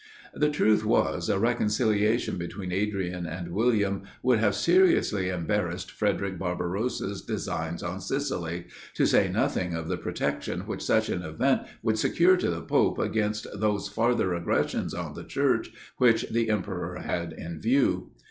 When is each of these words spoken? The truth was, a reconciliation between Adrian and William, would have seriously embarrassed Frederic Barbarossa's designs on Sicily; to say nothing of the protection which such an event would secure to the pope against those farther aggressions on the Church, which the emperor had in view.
The 0.33 0.49
truth 0.49 0.83
was, 0.83 1.29
a 1.29 1.37
reconciliation 1.37 2.39
between 2.39 2.71
Adrian 2.71 3.27
and 3.27 3.49
William, 3.51 4.01
would 4.23 4.39
have 4.39 4.55
seriously 4.55 5.29
embarrassed 5.29 5.91
Frederic 5.91 6.39
Barbarossa's 6.39 7.21
designs 7.21 7.83
on 7.83 8.01
Sicily; 8.01 8.65
to 8.95 9.05
say 9.05 9.29
nothing 9.29 9.75
of 9.75 9.87
the 9.89 9.97
protection 9.97 10.61
which 10.61 10.81
such 10.83 11.09
an 11.09 11.21
event 11.21 11.67
would 11.83 11.99
secure 11.99 12.35
to 12.35 12.49
the 12.49 12.63
pope 12.63 12.97
against 12.97 13.45
those 13.53 13.89
farther 13.89 14.33
aggressions 14.33 14.95
on 14.95 15.13
the 15.13 15.23
Church, 15.23 15.71
which 15.97 16.23
the 16.31 16.49
emperor 16.49 16.99
had 17.05 17.31
in 17.33 17.61
view. 17.61 18.09